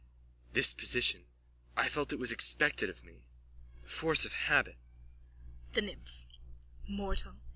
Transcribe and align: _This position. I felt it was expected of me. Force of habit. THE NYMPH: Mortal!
_This 0.53 0.73
position. 0.73 1.25
I 1.77 1.87
felt 1.87 2.11
it 2.11 2.17
was 2.17 2.31
expected 2.31 2.89
of 2.89 3.03
me. 3.03 3.21
Force 3.85 4.25
of 4.25 4.33
habit. 4.33 4.77
THE 5.73 5.81
NYMPH: 5.83 6.25
Mortal! 6.87 7.39